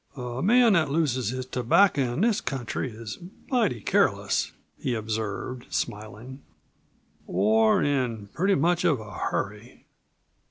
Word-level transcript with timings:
"A 0.17 0.41
man 0.41 0.73
who 0.73 0.83
loses 0.85 1.29
his 1.29 1.45
tobacco 1.45 2.13
in 2.13 2.21
this 2.21 2.41
country 2.41 2.89
is 2.89 3.19
mighty 3.51 3.81
careless," 3.81 4.51
he 4.79 4.95
observed, 4.95 5.71
smiling; 5.71 6.41
"or 7.27 7.83
in 7.83 8.25
pretty 8.33 8.55
much 8.55 8.83
of 8.83 8.99
a 8.99 9.11
hurry." 9.11 9.85